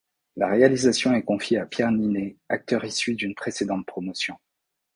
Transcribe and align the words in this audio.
La 0.35 0.47
réalisation 0.49 1.13
est 1.13 1.21
confiée 1.21 1.59
à 1.59 1.67
Pierre 1.67 1.91
Niney, 1.91 2.35
acteur 2.49 2.85
issu 2.85 3.13
d'une 3.13 3.35
précédente 3.35 3.85
promotion. 3.85 4.35